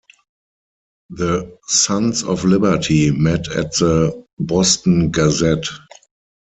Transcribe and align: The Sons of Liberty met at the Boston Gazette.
The 1.11 1.59
Sons 1.67 2.23
of 2.23 2.43
Liberty 2.43 3.11
met 3.11 3.51
at 3.51 3.73
the 3.75 4.25
Boston 4.39 5.11
Gazette. 5.11 5.67